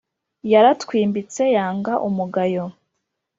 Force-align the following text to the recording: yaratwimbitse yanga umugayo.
yaratwimbitse 0.51 1.43
yanga 1.55 1.93
umugayo. 2.07 2.65